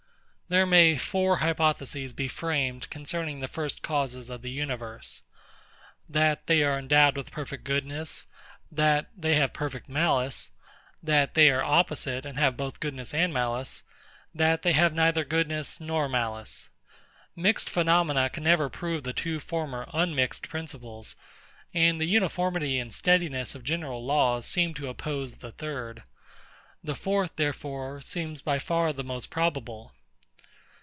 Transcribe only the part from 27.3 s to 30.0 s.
therefore, seems by far the most probable.